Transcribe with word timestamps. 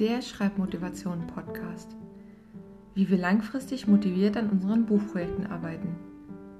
der 0.00 0.22
Schreibmotivation-Podcast. 0.22 1.94
Wie 2.94 3.10
wir 3.10 3.18
langfristig 3.18 3.86
motiviert 3.86 4.34
an 4.38 4.48
unseren 4.48 4.86
Buchprojekten 4.86 5.46
arbeiten. 5.46 5.94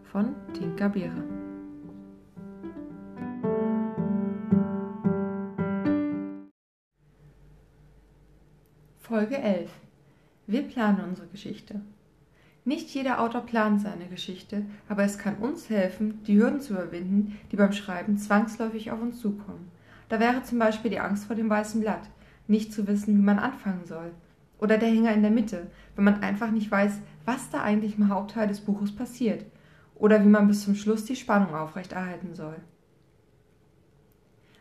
Von 0.02 0.34
Tinka 0.52 0.88
Beere. 0.88 1.24
Folge 8.98 9.38
11. 9.38 9.70
Wir 10.46 10.62
planen 10.64 11.00
unsere 11.08 11.28
Geschichte. 11.28 11.80
Nicht 12.66 12.90
jeder 12.90 13.22
Autor 13.22 13.40
plant 13.46 13.80
seine 13.80 14.08
Geschichte, 14.08 14.66
aber 14.86 15.04
es 15.04 15.16
kann 15.16 15.36
uns 15.36 15.70
helfen, 15.70 16.22
die 16.24 16.36
Hürden 16.36 16.60
zu 16.60 16.74
überwinden, 16.74 17.38
die 17.50 17.56
beim 17.56 17.72
Schreiben 17.72 18.18
zwangsläufig 18.18 18.90
auf 18.90 19.00
uns 19.00 19.18
zukommen. 19.18 19.70
Da 20.10 20.20
wäre 20.20 20.42
zum 20.42 20.58
Beispiel 20.58 20.90
die 20.90 21.00
Angst 21.00 21.24
vor 21.24 21.36
dem 21.36 21.48
weißen 21.48 21.80
Blatt, 21.80 22.10
nicht 22.46 22.72
zu 22.72 22.86
wissen, 22.86 23.16
wie 23.16 23.22
man 23.22 23.38
anfangen 23.38 23.84
soll. 23.84 24.12
Oder 24.58 24.78
der 24.78 24.88
Hänger 24.90 25.12
in 25.12 25.22
der 25.22 25.30
Mitte, 25.30 25.68
wenn 25.96 26.04
man 26.04 26.22
einfach 26.22 26.50
nicht 26.50 26.70
weiß, 26.70 26.98
was 27.24 27.50
da 27.50 27.62
eigentlich 27.62 27.96
im 27.96 28.08
Hauptteil 28.08 28.48
des 28.48 28.60
Buches 28.60 28.94
passiert. 28.94 29.44
Oder 29.94 30.22
wie 30.24 30.28
man 30.28 30.48
bis 30.48 30.64
zum 30.64 30.74
Schluss 30.74 31.04
die 31.04 31.16
Spannung 31.16 31.54
aufrechterhalten 31.54 32.34
soll. 32.34 32.56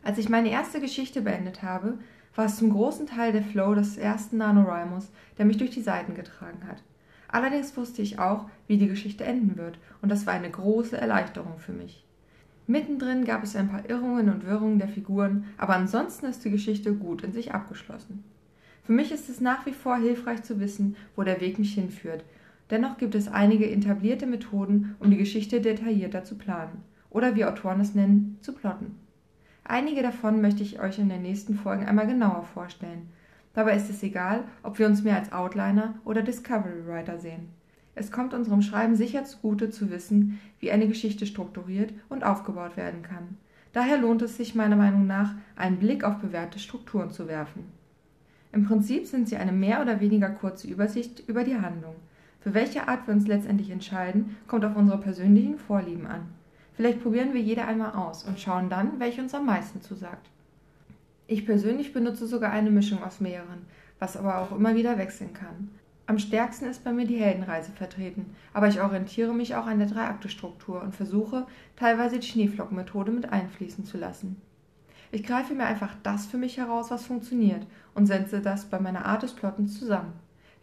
Als 0.04 0.18
ich 0.18 0.30
meine 0.30 0.50
erste 0.50 0.80
Geschichte 0.80 1.22
beendet 1.22 1.62
habe, 1.64 1.98
war 2.36 2.46
es 2.46 2.58
zum 2.58 2.70
großen 2.70 3.08
Teil 3.08 3.32
der 3.32 3.44
Flow 3.44 3.76
des 3.76 3.98
ersten 3.98 4.38
NaNoWriMos, 4.38 5.12
der 5.38 5.46
mich 5.46 5.58
durch 5.58 5.72
die 5.72 5.82
Seiten 5.82 6.16
getragen 6.16 6.68
hat. 6.68 6.82
Allerdings 7.28 7.76
wusste 7.78 8.02
ich 8.02 8.18
auch, 8.18 8.50
wie 8.68 8.78
die 8.78 8.88
Geschichte 8.88 9.24
enden 9.24 9.58
wird, 9.58 9.78
und 10.02 10.10
das 10.10 10.26
war 10.26 10.34
eine 10.34 10.50
große 10.50 10.98
Erleichterung 10.98 11.60
für 11.60 11.74
mich. 11.74 12.06
Mittendrin 12.70 13.26
gab 13.26 13.42
es 13.44 13.56
ein 13.56 13.68
paar 13.68 13.90
Irrungen 13.90 14.30
und 14.30 14.46
Wirrungen 14.46 14.78
der 14.78 14.90
Figuren, 14.90 15.46
aber 15.58 15.76
ansonsten 15.76 16.28
ist 16.28 16.46
die 16.46 16.52
Geschichte 16.52 16.94
gut 16.94 17.24
in 17.24 17.34
sich 17.34 17.52
abgeschlossen. 17.52 18.24
Für 18.84 18.92
mich 18.92 19.12
ist 19.12 19.28
es 19.28 19.42
nach 19.42 19.66
wie 19.66 19.74
vor 19.74 19.98
hilfreich 19.98 20.44
zu 20.44 20.60
wissen, 20.60 20.96
wo 21.16 21.24
der 21.24 21.42
Weg 21.42 21.58
mich 21.58 21.74
hinführt. 21.74 22.24
Dennoch 22.70 23.00
gibt 23.00 23.16
es 23.16 23.28
einige 23.28 23.68
etablierte 23.68 24.28
Methoden, 24.28 24.96
um 25.00 25.10
die 25.10 25.18
Geschichte 25.18 25.62
detaillierter 25.62 26.24
zu 26.24 26.38
planen. 26.38 26.84
Oder 27.10 27.36
wie 27.36 27.44
Autoren 27.44 27.82
es 27.82 27.96
nennen, 27.96 28.38
zu 28.42 28.54
plotten. 28.54 29.00
Einige 29.64 30.04
davon 30.04 30.40
möchte 30.40 30.62
ich 30.62 30.80
euch 30.80 31.00
in 31.00 31.10
den 31.10 31.24
nächsten 31.24 31.56
Folgen 31.56 31.88
einmal 31.88 32.06
genauer 32.06 32.44
vorstellen. 32.44 33.10
Dabei 33.56 33.78
ist 33.78 33.90
es 33.90 34.04
egal, 34.04 34.44
ob 34.62 34.78
wir 34.78 34.86
uns 34.86 35.02
mehr 35.02 35.16
als 35.16 35.32
Outliner 35.32 35.96
oder 36.06 36.22
Discovery 36.22 36.86
Writer 36.86 37.18
sehen. 37.18 37.50
Es 38.00 38.14
kommt 38.14 38.34
unserem 38.34 38.62
Schreiben 38.62 38.96
sicher 38.96 39.26
zugute 39.26 39.72
zu 39.72 39.92
wissen, 39.92 40.40
wie 40.62 40.72
eine 40.72 40.88
Geschichte 40.88 41.26
strukturiert 41.26 41.92
und 42.08 42.24
aufgebaut 42.24 42.78
werden 42.78 43.02
kann. 43.02 43.36
Daher 43.74 43.98
lohnt 43.98 44.22
es 44.22 44.38
sich 44.38 44.56
meiner 44.56 44.78
Meinung 44.78 45.06
nach, 45.06 45.36
einen 45.58 45.80
Blick 45.80 46.06
auf 46.06 46.20
bewährte 46.20 46.60
Strukturen 46.60 47.12
zu 47.12 47.28
werfen. 47.28 47.66
Im 48.54 48.64
Prinzip 48.64 49.06
sind 49.06 49.28
sie 49.28 49.36
eine 49.36 49.52
mehr 49.52 49.82
oder 49.82 50.00
weniger 50.00 50.30
kurze 50.30 50.70
Übersicht 50.70 51.28
über 51.28 51.44
die 51.44 51.58
Handlung. 51.58 51.96
Für 52.40 52.54
welche 52.54 52.88
Art 52.88 53.06
wir 53.06 53.14
uns 53.14 53.28
letztendlich 53.28 53.70
entscheiden, 53.70 54.38
kommt 54.48 54.64
auf 54.64 54.78
unsere 54.78 54.98
persönlichen 54.98 55.58
Vorlieben 55.58 56.08
an. 56.08 56.22
Vielleicht 56.76 57.04
probieren 57.04 57.34
wir 57.34 57.42
jede 57.42 57.66
einmal 57.66 57.92
aus 57.92 58.24
und 58.24 58.40
schauen 58.40 58.70
dann, 58.70 58.98
welche 59.02 59.22
uns 59.22 59.36
am 59.36 59.46
meisten 59.46 59.82
zusagt. 59.82 60.30
Ich 61.28 61.46
persönlich 61.46 61.92
benutze 61.92 62.28
sogar 62.28 62.52
eine 62.52 62.72
Mischung 62.72 63.04
aus 63.04 63.20
mehreren, 63.20 63.66
was 64.00 64.16
aber 64.16 64.40
auch 64.40 64.54
immer 64.56 64.74
wieder 64.74 64.98
wechseln 64.98 65.34
kann. 65.34 65.70
Am 66.10 66.18
stärksten 66.18 66.66
ist 66.66 66.84
bei 66.84 66.92
mir 66.92 67.06
die 67.06 67.20
Heldenreise 67.20 67.72
vertreten, 67.72 68.36
aber 68.52 68.68
ich 68.68 68.82
orientiere 68.82 69.32
mich 69.32 69.54
auch 69.54 69.68
an 69.68 69.78
der 69.78 69.88
Drei-Akte-Struktur 69.88 70.82
und 70.82 70.96
versuche, 70.96 71.46
teilweise 71.76 72.18
die 72.18 72.26
Schneeflockenmethode 72.26 73.12
mit 73.12 73.32
einfließen 73.32 73.86
zu 73.86 74.00
lassen. 74.00 74.42
Ich 75.12 75.22
greife 75.22 75.54
mir 75.54 75.66
einfach 75.66 75.94
das 76.02 76.26
für 76.26 76.40
mich 76.40 76.58
heraus, 76.58 76.90
was 76.90 77.06
funktioniert, 77.06 77.68
und 77.94 78.08
setze 78.08 78.42
das 78.42 78.66
bei 78.66 78.80
meiner 78.80 79.06
Art 79.06 79.22
des 79.22 79.34
Plottens 79.34 79.78
zusammen. 79.78 80.14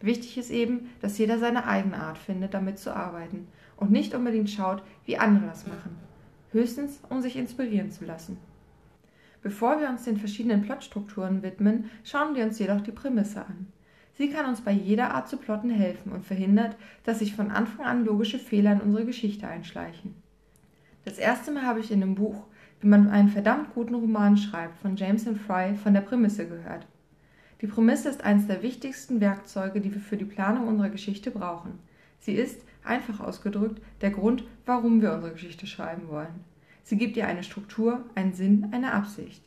Wichtig 0.01 0.37
ist 0.37 0.49
eben, 0.49 0.89
dass 0.99 1.17
jeder 1.17 1.39
seine 1.39 1.65
eigene 1.65 1.95
Art 1.95 2.17
findet, 2.17 2.53
damit 2.53 2.77
zu 2.77 2.93
arbeiten 2.93 3.47
und 3.77 3.89
nicht 3.89 4.13
unbedingt 4.13 4.49
schaut, 4.49 4.83
wie 5.05 5.17
andere 5.17 5.45
das 5.45 5.65
machen 5.65 5.95
höchstens 6.51 6.99
um 7.09 7.21
sich 7.21 7.37
inspirieren 7.37 7.91
zu 7.91 8.03
lassen. 8.03 8.37
Bevor 9.41 9.79
wir 9.79 9.89
uns 9.89 10.03
den 10.03 10.17
verschiedenen 10.17 10.63
Plotstrukturen 10.63 11.41
widmen, 11.41 11.89
schauen 12.03 12.35
wir 12.35 12.43
uns 12.43 12.59
jedoch 12.59 12.81
die 12.81 12.91
Prämisse 12.91 13.45
an. 13.45 13.67
Sie 14.17 14.29
kann 14.31 14.47
uns 14.47 14.61
bei 14.61 14.71
jeder 14.71 15.13
Art 15.13 15.29
zu 15.29 15.37
plotten 15.37 15.69
helfen 15.69 16.11
und 16.11 16.25
verhindert, 16.25 16.75
dass 17.03 17.19
sich 17.19 17.35
von 17.35 17.51
Anfang 17.51 17.85
an 17.85 18.03
logische 18.03 18.39
Fehler 18.39 18.73
in 18.73 18.81
unsere 18.81 19.05
Geschichte 19.05 19.47
einschleichen. 19.47 20.15
Das 21.05 21.19
erste 21.19 21.51
Mal 21.51 21.63
habe 21.63 21.81
ich 21.81 21.91
in 21.91 22.01
dem 22.01 22.15
Buch, 22.15 22.47
wie 22.81 22.87
man 22.87 23.09
einen 23.09 23.29
verdammt 23.29 23.75
guten 23.75 23.93
Roman 23.93 24.35
schreibt, 24.35 24.79
von 24.79 24.95
James 24.95 25.29
Fry 25.45 25.75
von 25.75 25.93
der 25.93 26.01
Prämisse 26.01 26.47
gehört. 26.47 26.87
Die 27.61 27.67
Prämisse 27.67 28.09
ist 28.09 28.23
eines 28.23 28.47
der 28.47 28.63
wichtigsten 28.63 29.21
Werkzeuge, 29.21 29.81
die 29.81 29.93
wir 29.93 30.01
für 30.01 30.17
die 30.17 30.25
Planung 30.25 30.67
unserer 30.67 30.89
Geschichte 30.89 31.29
brauchen. 31.29 31.77
Sie 32.19 32.33
ist, 32.33 32.61
einfach 32.83 33.19
ausgedrückt, 33.19 33.81
der 34.01 34.09
Grund, 34.09 34.43
warum 34.65 35.01
wir 35.01 35.13
unsere 35.13 35.33
Geschichte 35.33 35.67
schreiben 35.67 36.07
wollen. 36.07 36.43
Sie 36.83 36.97
gibt 36.97 37.17
ihr 37.17 37.27
eine 37.27 37.43
Struktur, 37.43 38.03
einen 38.15 38.33
Sinn, 38.33 38.69
eine 38.71 38.93
Absicht. 38.93 39.43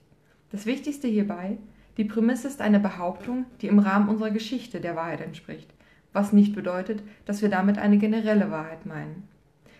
Das 0.53 0.67
Wichtigste 0.67 1.09
hierbei, 1.09 1.59
die 2.01 2.05
Prämisse 2.05 2.49
ist 2.49 2.61
eine 2.61 2.81
Behauptung, 2.81 3.45
die 3.61 3.69
im 3.69 3.79
Rahmen 3.79 4.09
unserer 4.09 4.33
Geschichte 4.33 4.81
der 4.81 4.97
Wahrheit 4.97 5.21
entspricht, 5.21 5.73
was 6.13 6.33
nicht 6.33 6.55
bedeutet, 6.55 7.03
dass 7.27 7.43
wir 7.43 7.49
damit 7.49 7.79
eine 7.79 7.99
generelle 7.99 8.51
Wahrheit 8.51 8.87
meinen. 8.87 9.29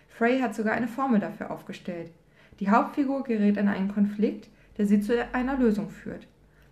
Frey 0.07 0.39
hat 0.39 0.55
sogar 0.55 0.73
eine 0.73 0.87
Formel 0.87 1.19
dafür 1.19 1.51
aufgestellt. 1.51 2.11
Die 2.61 2.69
Hauptfigur 2.69 3.23
gerät 3.23 3.57
in 3.57 3.67
einen 3.67 3.91
Konflikt, 3.91 4.49
der 4.77 4.85
sie 4.85 5.01
zu 5.01 5.13
einer 5.33 5.57
Lösung 5.57 5.89
führt. 5.89 6.27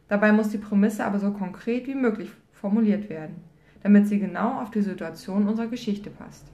Dabei 0.07 0.31
muss 0.31 0.49
die 0.49 0.57
Prämisse 0.57 1.03
aber 1.03 1.19
so 1.19 1.31
konkret 1.31 1.87
wie 1.87 1.95
möglich 1.95 2.29
formuliert 2.53 3.09
werden 3.09 3.49
damit 3.83 4.07
sie 4.07 4.19
genau 4.19 4.61
auf 4.61 4.71
die 4.71 4.81
Situation 4.81 5.47
unserer 5.47 5.67
Geschichte 5.67 6.09
passt. 6.09 6.45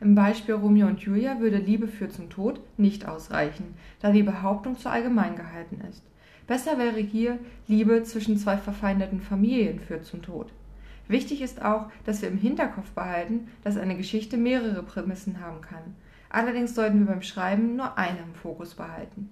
Im 0.00 0.14
Beispiel 0.14 0.54
Romeo 0.54 0.86
und 0.86 1.00
Julia 1.00 1.40
würde 1.40 1.56
Liebe 1.56 1.88
führt 1.88 2.12
zum 2.12 2.30
Tod 2.30 2.60
nicht 2.76 3.08
ausreichen, 3.08 3.74
da 4.00 4.12
die 4.12 4.22
Behauptung 4.22 4.78
zu 4.78 4.88
allgemein 4.88 5.34
gehalten 5.34 5.80
ist. 5.90 6.04
Besser 6.48 6.78
wäre 6.78 6.98
hier 6.98 7.38
Liebe 7.66 8.02
zwischen 8.04 8.38
zwei 8.38 8.56
verfeindeten 8.56 9.20
Familien 9.20 9.78
führt 9.78 10.06
zum 10.06 10.22
Tod. 10.22 10.50
Wichtig 11.06 11.42
ist 11.42 11.62
auch, 11.62 11.90
dass 12.06 12.22
wir 12.22 12.30
im 12.30 12.38
Hinterkopf 12.38 12.90
behalten, 12.92 13.48
dass 13.62 13.76
eine 13.76 13.96
Geschichte 13.96 14.38
mehrere 14.38 14.82
Prämissen 14.82 15.40
haben 15.40 15.60
kann. 15.60 15.94
Allerdings 16.30 16.74
sollten 16.74 17.00
wir 17.00 17.06
beim 17.06 17.22
Schreiben 17.22 17.76
nur 17.76 17.98
eine 17.98 18.18
im 18.18 18.34
Fokus 18.34 18.74
behalten. 18.74 19.28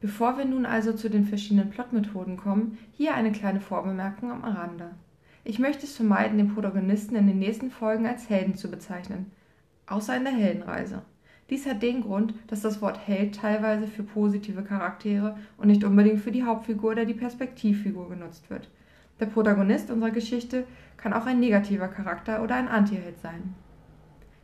Bevor 0.00 0.36
wir 0.36 0.44
nun 0.44 0.66
also 0.66 0.92
zu 0.92 1.08
den 1.08 1.26
verschiedenen 1.26 1.70
Plotmethoden 1.70 2.36
kommen, 2.36 2.76
hier 2.92 3.14
eine 3.14 3.30
kleine 3.30 3.60
Vorbemerkung 3.60 4.32
am 4.32 4.42
Rande. 4.44 4.90
Ich 5.44 5.60
möchte 5.60 5.86
es 5.86 5.94
vermeiden, 5.94 6.38
den 6.38 6.52
Protagonisten 6.52 7.14
in 7.14 7.28
den 7.28 7.38
nächsten 7.38 7.70
Folgen 7.70 8.04
als 8.04 8.28
Helden 8.28 8.56
zu 8.56 8.68
bezeichnen, 8.68 9.30
außer 9.86 10.16
in 10.16 10.24
der 10.24 10.34
Heldenreise. 10.34 11.02
Dies 11.50 11.66
hat 11.66 11.82
den 11.82 12.02
Grund, 12.02 12.34
dass 12.48 12.62
das 12.62 12.82
Wort 12.82 13.06
Held 13.06 13.36
teilweise 13.36 13.86
für 13.86 14.02
positive 14.02 14.62
Charaktere 14.62 15.36
und 15.56 15.68
nicht 15.68 15.84
unbedingt 15.84 16.20
für 16.20 16.32
die 16.32 16.44
Hauptfigur 16.44 16.92
oder 16.92 17.04
die 17.04 17.14
Perspektivfigur 17.14 18.08
genutzt 18.08 18.50
wird. 18.50 18.68
Der 19.20 19.26
Protagonist 19.26 19.90
unserer 19.90 20.10
Geschichte 20.10 20.64
kann 20.96 21.12
auch 21.12 21.26
ein 21.26 21.40
negativer 21.40 21.88
Charakter 21.88 22.42
oder 22.42 22.56
ein 22.56 22.68
Antiheld 22.68 23.20
sein. 23.20 23.54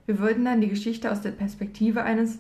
Wir 0.07 0.19
würden 0.19 0.45
dann 0.45 0.61
die 0.61 0.69
Geschichte 0.69 1.11
aus 1.11 1.21
der 1.21 1.33
Perspektive 1.33 2.03
eines 2.03 2.39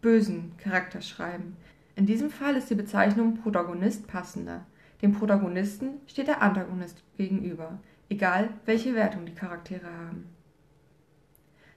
bösen 0.00 0.52
Charakters 0.58 1.08
schreiben. 1.08 1.56
In 1.96 2.06
diesem 2.06 2.30
Fall 2.30 2.56
ist 2.56 2.70
die 2.70 2.74
Bezeichnung 2.74 3.36
Protagonist 3.36 4.06
passender. 4.06 4.66
Dem 5.02 5.12
Protagonisten 5.12 6.00
steht 6.06 6.28
der 6.28 6.42
Antagonist 6.42 7.02
gegenüber 7.16 7.78
egal 8.10 8.50
welche 8.66 8.94
Wertung 8.94 9.24
die 9.24 9.34
Charaktere 9.34 9.86
haben. 9.86 10.26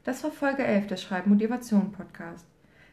Das 0.05 0.21
war 0.21 0.31
Folge 0.31 0.65
11 0.65 0.87
des 0.87 1.01
Schreibmotivation 1.01 1.93
Podcast. 1.93 2.45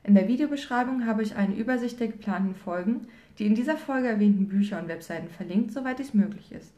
In 0.05 0.15
der 0.15 0.29
Videobeschreibung 0.29 1.07
habe 1.07 1.25
ich 1.25 1.35
eine 1.35 1.57
Übersicht 1.57 1.99
der 1.99 2.07
geplanten 2.07 2.55
Folgen, 2.55 3.09
die 3.37 3.47
in 3.47 3.57
dieser 3.57 3.77
Folge 3.77 4.07
erwähnten 4.07 4.47
Bücher 4.47 4.79
und 4.79 4.87
Webseiten 4.87 5.29
verlinkt, 5.29 5.73
soweit 5.73 5.99
dies 5.99 6.15
möglich 6.15 6.53
ist. 6.53 6.73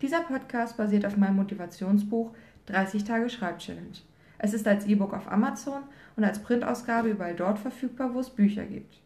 Dieser 0.00 0.20
Podcast 0.20 0.76
basiert 0.76 1.04
auf 1.04 1.16
meinem 1.16 1.34
Motivationsbuch 1.34 2.30
30 2.66 3.02
Tage 3.02 3.28
Schreibchallenge. 3.28 3.98
Es 4.38 4.54
ist 4.54 4.68
als 4.68 4.86
E-Book 4.86 5.14
auf 5.14 5.30
Amazon 5.30 5.82
und 6.14 6.22
als 6.22 6.40
Printausgabe 6.40 7.10
überall 7.10 7.34
dort 7.34 7.58
verfügbar, 7.58 8.14
wo 8.14 8.20
es 8.20 8.30
Bücher 8.30 8.64
gibt. 8.64 9.00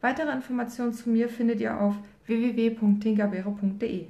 Weitere 0.00 0.32
Informationen 0.32 0.94
zu 0.94 1.10
mir 1.10 1.28
findet 1.28 1.60
ihr 1.60 1.78
auf 1.78 1.94
www.tinkerbeere.de. 2.24 4.06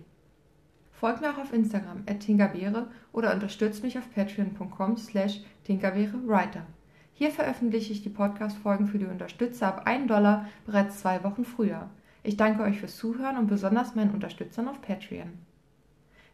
Folgt 1.00 1.22
mir 1.22 1.30
auch 1.30 1.38
auf 1.38 1.54
Instagram 1.54 2.02
at 2.06 2.20
tinkerbeere 2.20 2.86
oder 3.14 3.32
unterstützt 3.32 3.82
mich 3.82 3.96
auf 3.96 4.12
patreon.com 4.14 4.98
slash 4.98 5.40
tinkerbeerewriter. 5.64 6.66
Hier 7.14 7.30
veröffentliche 7.30 7.94
ich 7.94 8.02
die 8.02 8.10
Podcast-Folgen 8.10 8.86
für 8.86 8.98
die 8.98 9.06
Unterstützer 9.06 9.68
ab 9.68 9.86
1 9.86 10.08
Dollar 10.08 10.46
bereits 10.66 11.00
zwei 11.00 11.24
Wochen 11.24 11.46
früher. 11.46 11.88
Ich 12.22 12.36
danke 12.36 12.62
euch 12.64 12.80
fürs 12.80 12.98
Zuhören 12.98 13.38
und 13.38 13.46
besonders 13.46 13.94
meinen 13.94 14.10
Unterstützern 14.10 14.68
auf 14.68 14.82
Patreon. 14.82 15.38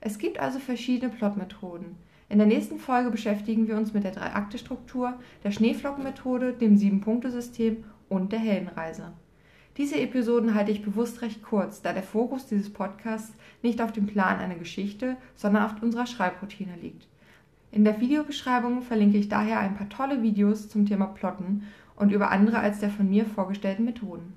Es 0.00 0.18
gibt 0.18 0.40
also 0.40 0.58
verschiedene 0.58 1.12
Plotmethoden. 1.12 1.94
In 2.28 2.38
der 2.38 2.48
nächsten 2.48 2.80
Folge 2.80 3.12
beschäftigen 3.12 3.69
wir 3.69 3.76
uns 3.76 3.92
mit 3.92 4.02
der 4.02 4.10
Drei-Akte-Struktur, 4.10 5.14
der 5.44 5.52
Schneeflockenmethode, 5.52 6.54
dem 6.54 6.76
Sieben-Punkte-System 6.76 7.84
und 8.08 8.32
der 8.32 8.40
Heldenreise. 8.40 9.12
Diese 9.76 10.00
Episoden 10.00 10.55
halte 10.55 10.70
ich 10.70 10.82
bewusst 10.82 11.20
recht 11.20 11.43
kurz, 11.43 11.82
da 11.82 11.93
der 11.93 12.02
Fokus 12.02 12.46
dieses 12.46 12.73
Podcasts 12.73 13.34
nicht 13.62 13.82
auf 13.82 13.93
dem 13.93 14.06
Plan 14.06 14.38
einer 14.38 14.55
Geschichte, 14.55 15.17
sondern 15.34 15.64
auf 15.64 15.82
unserer 15.82 16.06
Schreibroutine 16.06 16.76
liegt. 16.81 17.06
In 17.73 17.84
der 17.84 18.00
Videobeschreibung 18.00 18.81
verlinke 18.81 19.19
ich 19.19 19.28
daher 19.28 19.61
ein 19.61 19.76
paar 19.76 19.90
tolle 19.90 20.23
Videos 20.23 20.70
zum 20.70 20.87
Thema 20.87 21.06
Plotten 21.06 21.64
und 21.94 22.11
über 22.11 22.31
andere 22.31 22.58
als 22.58 22.81
der 22.81 22.88
von 22.88 23.11
mir 23.11 23.26
vorgestellten 23.26 23.84
Methoden. 23.84 24.32